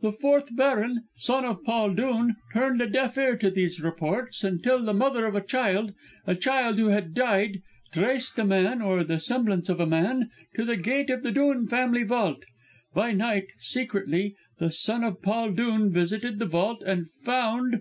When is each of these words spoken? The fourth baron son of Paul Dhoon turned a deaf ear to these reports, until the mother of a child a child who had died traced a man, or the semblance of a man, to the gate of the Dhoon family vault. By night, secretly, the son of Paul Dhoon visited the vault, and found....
The 0.00 0.12
fourth 0.12 0.54
baron 0.54 1.08
son 1.16 1.44
of 1.44 1.64
Paul 1.64 1.90
Dhoon 1.96 2.36
turned 2.54 2.80
a 2.80 2.88
deaf 2.88 3.18
ear 3.18 3.36
to 3.38 3.50
these 3.50 3.80
reports, 3.80 4.44
until 4.44 4.78
the 4.78 4.94
mother 4.94 5.26
of 5.26 5.34
a 5.34 5.40
child 5.44 5.92
a 6.24 6.36
child 6.36 6.78
who 6.78 6.90
had 6.90 7.14
died 7.14 7.62
traced 7.92 8.38
a 8.38 8.44
man, 8.44 8.80
or 8.80 9.02
the 9.02 9.18
semblance 9.18 9.68
of 9.68 9.80
a 9.80 9.86
man, 9.86 10.30
to 10.54 10.64
the 10.64 10.76
gate 10.76 11.10
of 11.10 11.24
the 11.24 11.32
Dhoon 11.32 11.66
family 11.66 12.04
vault. 12.04 12.44
By 12.94 13.10
night, 13.10 13.48
secretly, 13.58 14.36
the 14.60 14.70
son 14.70 15.02
of 15.02 15.20
Paul 15.20 15.50
Dhoon 15.50 15.90
visited 15.90 16.38
the 16.38 16.46
vault, 16.46 16.84
and 16.86 17.06
found.... 17.24 17.80